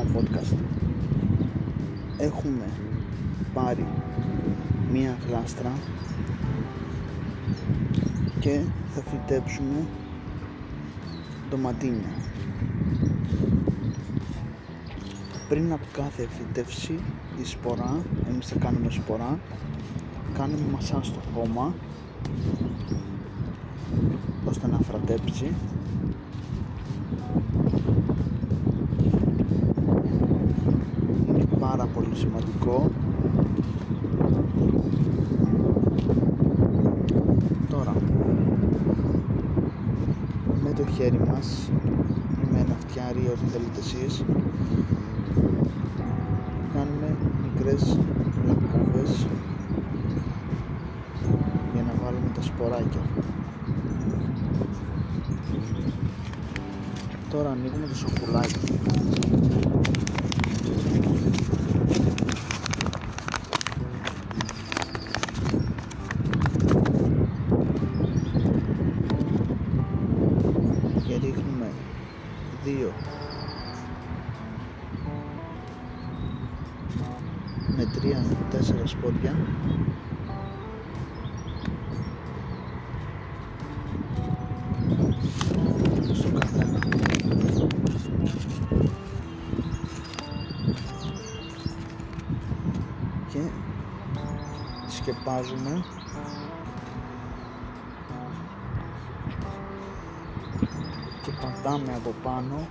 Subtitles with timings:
[0.00, 0.56] ακόμα podcast.
[2.18, 2.64] Έχουμε
[3.54, 3.86] πάρει
[4.92, 5.72] μία γλάστρα
[8.40, 8.60] και
[8.94, 9.86] θα φυτέψουμε
[11.50, 12.12] ντοματίνια.
[15.48, 16.98] Πριν από κάθε φυτεύση
[17.40, 19.38] η σπορά εμείς θα κάνουμε σπορά
[20.34, 21.74] κάνουμε μασά στο χώμα
[24.44, 25.54] ώστε να φρατέψει
[31.28, 31.86] είναι πάρα
[32.64, 32.90] πολύ σημαντικό
[37.70, 37.94] τώρα
[40.62, 41.68] με το χέρι μας
[42.42, 44.24] ή με ένα φτιάρι ό,τι θέλετε εσείς
[46.74, 47.98] κάνουμε μικρές
[48.46, 49.26] λακκούβες
[51.74, 53.00] για να βάλουμε τα σποράκια.
[57.30, 58.58] Τώρα ανοίγουμε το σοκουλάκι
[77.76, 79.36] με τρία τέσσερα σπόρια
[86.12, 86.78] στο καθένα.
[93.28, 93.40] Και
[94.88, 95.84] σκεπάζουμε.
[101.22, 102.66] Και πατάμε από πάνω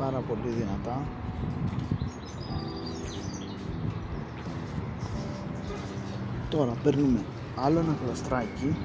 [0.00, 1.02] πάρα πολύ δυνατά.
[6.48, 7.18] Τώρα παίρνουμε
[7.56, 8.76] άλλο ένα πλαστράκι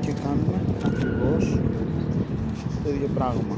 [0.00, 1.58] και κάνουμε ακριβώς
[2.84, 3.56] το ίδιο πράγμα.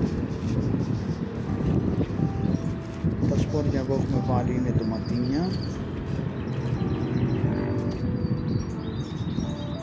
[3.31, 5.49] Τα σπόρια που έχουμε βάλει είναι ντοματίνια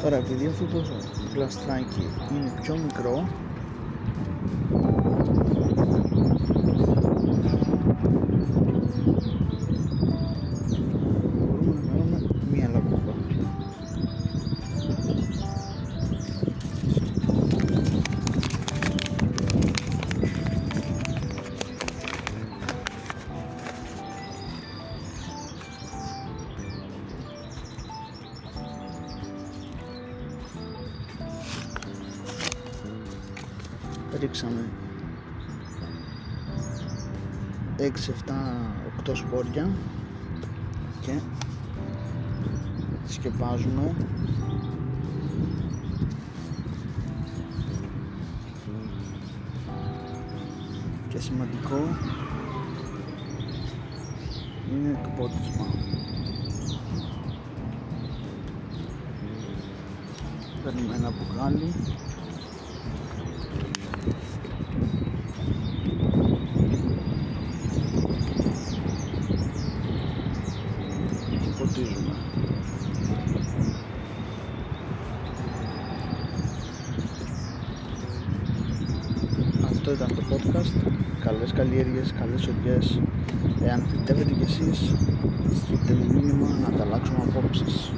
[0.05, 0.83] τώρα επειδή αυτό το
[1.33, 3.27] πλαστράκι είναι πιο μικρό
[34.19, 34.69] ρίξαμε
[37.77, 37.91] 6, 7,
[39.07, 39.69] 8 σπόρια
[41.01, 41.19] και
[43.07, 43.95] σκεπάζουμε.
[51.09, 51.77] Και σημαντικό
[54.71, 55.65] είναι το πότισμα.
[60.63, 61.73] Παίρνουμε ένα μπουκάλι
[71.75, 72.15] και ποτίζουμε
[79.63, 80.91] αυτό ήταν το podcast.
[81.19, 83.01] Καλές καλλιέργειες, καλές οδειές
[83.61, 84.93] εάν φυτεύετε κι εσείς
[85.55, 87.91] στείλτε μου μήνυμα να ανταλλάξουμε απόψεις